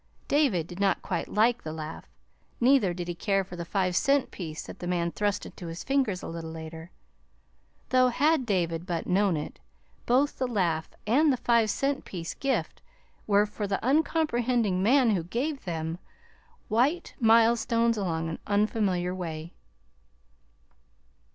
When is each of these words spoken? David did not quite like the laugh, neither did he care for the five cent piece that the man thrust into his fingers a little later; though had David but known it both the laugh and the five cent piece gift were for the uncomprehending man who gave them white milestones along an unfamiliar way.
David 0.27 0.65
did 0.65 0.79
not 0.79 1.03
quite 1.03 1.27
like 1.31 1.61
the 1.61 1.71
laugh, 1.71 2.07
neither 2.59 2.91
did 2.91 3.07
he 3.07 3.13
care 3.13 3.43
for 3.43 3.55
the 3.55 3.63
five 3.63 3.95
cent 3.95 4.31
piece 4.31 4.65
that 4.65 4.79
the 4.79 4.87
man 4.87 5.11
thrust 5.11 5.45
into 5.45 5.67
his 5.67 5.83
fingers 5.83 6.23
a 6.23 6.27
little 6.27 6.49
later; 6.49 6.89
though 7.89 8.07
had 8.07 8.43
David 8.47 8.87
but 8.87 9.05
known 9.05 9.37
it 9.37 9.59
both 10.07 10.39
the 10.39 10.47
laugh 10.47 10.89
and 11.05 11.31
the 11.31 11.37
five 11.37 11.69
cent 11.69 12.03
piece 12.03 12.33
gift 12.33 12.81
were 13.27 13.45
for 13.45 13.67
the 13.67 13.79
uncomprehending 13.85 14.81
man 14.81 15.11
who 15.11 15.21
gave 15.23 15.65
them 15.65 15.99
white 16.67 17.13
milestones 17.19 17.95
along 17.95 18.27
an 18.27 18.39
unfamiliar 18.47 19.13
way. 19.13 19.53